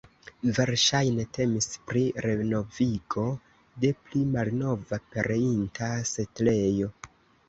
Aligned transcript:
Verŝajne 0.59 1.25
temis 1.37 1.67
pri 1.89 2.01
renovigo 2.25 3.25
de 3.83 3.91
pli 4.07 4.21
malnova 4.31 4.99
pereinta 5.13 5.91
setlejo. 6.13 6.91